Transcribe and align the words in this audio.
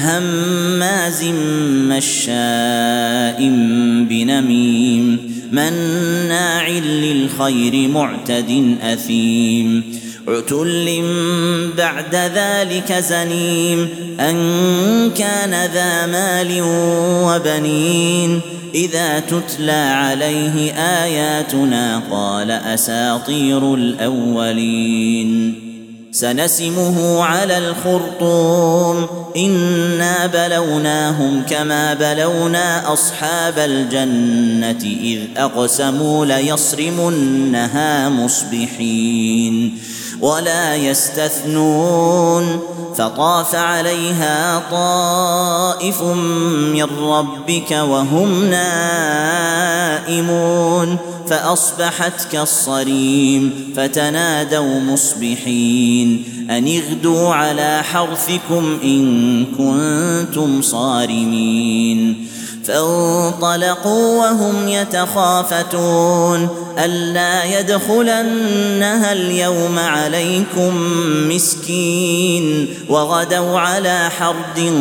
هماز 0.00 1.24
مشاء 1.88 3.38
بنميم 4.08 5.30
مناع 5.52 6.68
للخير 6.68 7.88
معتد 7.88 8.76
أثيم 8.82 10.00
عتل 10.28 11.02
بعد 11.78 12.14
ذلك 12.14 12.92
زنيم 12.92 13.88
أن 14.20 14.36
كان 15.18 15.70
ذا 15.74 16.06
مال 16.06 16.62
وبنين 17.24 18.40
إذا 18.74 19.18
تتلى 19.18 19.72
عليه 19.72 20.72
آياتنا 20.72 22.02
قال 22.10 22.50
أساطير 22.50 23.74
الأولين 23.74 25.69
سنسمه 26.12 27.24
على 27.24 27.58
الخرطوم. 27.58 29.06
انا 29.36 30.26
بلوناهم 30.26 31.42
كما 31.50 31.94
بلونا 31.94 32.92
اصحاب 32.92 33.58
الجنه 33.58 34.96
اذ 35.02 35.18
اقسموا 35.36 36.26
ليصرمنها 36.26 38.08
مصبحين 38.08 39.78
ولا 40.20 40.76
يستثنون 40.76 42.60
فطاف 42.96 43.54
عليها 43.54 44.62
طائف 44.70 46.02
من 46.02 46.86
ربك 47.00 47.70
وهم 47.70 48.44
نائمون 48.44 49.80
فأصبحت 51.26 52.32
كالصريم 52.32 53.72
فتنادوا 53.76 54.80
مصبحين 54.80 56.24
أن 56.50 56.66
اغدوا 56.66 57.34
على 57.34 57.82
حرثكم 57.82 58.78
إن 58.84 59.44
كنتم 59.46 60.62
صارمين 60.62 62.19
فانطلقوا 62.70 64.18
وهم 64.18 64.68
يتخافتون 64.68 66.48
ألا 66.78 67.60
يدخلنها 67.60 69.12
اليوم 69.12 69.78
عليكم 69.78 70.74
مسكين 71.28 72.74
وغدوا 72.88 73.58
على 73.58 74.10
حرد 74.18 74.72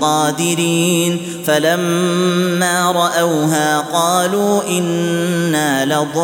قادرين 0.00 1.20
فلما 1.46 2.92
رأوها 2.92 3.80
قالوا 3.80 4.62
إنا 4.68 5.84
لضالون 5.84 6.20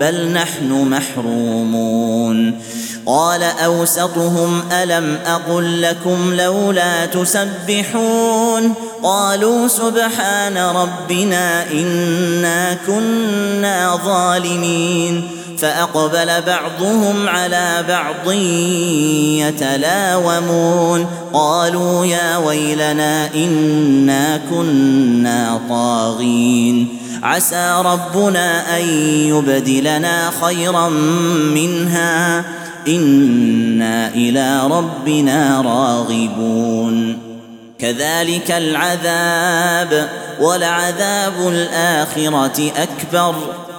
بل 0.00 0.32
نحن 0.32 0.88
محرومون 0.90 2.60
قال 3.06 3.42
أوسطهم 3.42 4.62
ألم 4.72 5.18
أقل 5.26 5.82
لكم 5.82 6.34
لولا 6.34 7.06
تسبحون 7.06 8.74
قالوا 9.02 9.68
سبحان 9.68 10.58
ربنا 10.58 11.72
إنا 11.72 12.76
كنا 12.86 13.96
ظالمين 14.04 15.30
فأقبل 15.58 16.42
بعضهم 16.46 17.28
على 17.28 17.84
بعض 17.88 18.32
يتلاومون 19.40 21.06
قالوا 21.32 22.06
يا 22.06 22.36
ويلنا 22.36 23.34
إنا 23.34 24.40
كنا 24.50 25.60
طاغين 25.68 26.88
عسى 27.22 27.82
ربنا 27.84 28.78
أن 28.78 28.88
يبدلنا 29.28 30.30
خيرا 30.42 30.88
منها 31.54 32.44
أنا 32.88 34.08
إلى 34.14 34.66
ربنا 34.70 35.60
راغبون 35.60 37.18
كذلك 37.78 38.50
العذاب 38.50 40.08
ولعذاب 40.40 41.48
الاخره 41.48 42.72
اكبر 42.76 43.34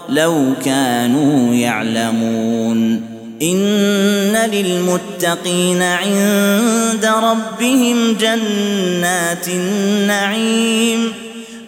لو 0.10 0.54
كانوا 0.66 1.54
يعلمون 1.54 3.02
ان 3.42 4.36
للمتقين 4.52 5.82
عند 5.82 7.06
ربهم 7.06 8.14
جنات 8.14 9.48
النعيم 9.48 11.14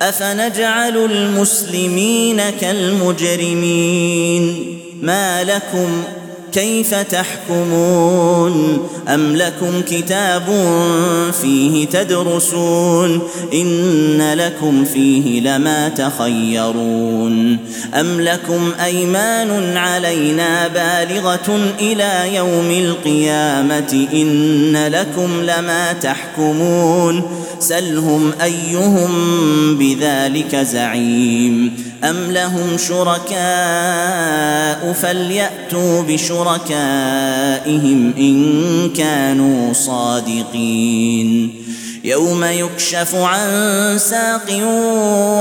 افنجعل 0.01 0.97
المسلمين 0.97 2.41
كالمجرمين 2.61 4.05
ما 5.01 5.43
لكم 5.43 6.03
كيف 6.53 6.93
تحكمون؟ 6.93 8.87
أم 9.07 9.35
لكم 9.35 9.81
كتاب 9.81 10.43
فيه 11.41 11.85
تدرسون؟ 11.85 13.21
إن 13.53 14.33
لكم 14.33 14.85
فيه 14.85 15.41
لما 15.41 15.89
تخيرون. 15.89 17.57
أم 17.99 18.21
لكم 18.21 18.71
أيمان 18.85 19.77
علينا 19.77 20.67
بالغة 20.67 21.73
إلى 21.79 22.35
يوم 22.35 22.71
القيامة؟ 22.71 24.07
إن 24.13 24.87
لكم 24.87 25.41
لما 25.41 25.93
تحكمون. 25.93 27.23
سلهم 27.59 28.31
أيهم 28.43 29.09
بذلك 29.77 30.55
زعيم. 30.55 31.83
أم 32.03 32.31
لهم 32.31 32.77
شركاء 32.77 33.39
فليأتوا 35.01 36.01
بشركائهم 36.01 37.43
إن 38.17 38.89
كانوا 38.97 39.73
صادقين. 39.73 41.55
يوم 42.03 42.43
يكشف 42.43 43.15
عن 43.15 43.97
ساق 43.97 44.47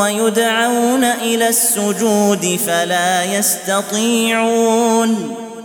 ويدعون 0.00 1.04
إلى 1.04 1.48
السجود 1.48 2.58
فلا 2.66 3.38
يستطيعون. 3.38 5.34